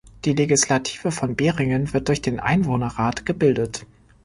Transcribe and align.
Die 0.25 0.33
Legislative 0.33 1.11
von 1.11 1.35
Beringen 1.35 1.93
wird 1.93 2.07
durch 2.07 2.23
den 2.23 2.39
"Einwohnerrat" 2.39 3.23
gebildet. 3.23 3.85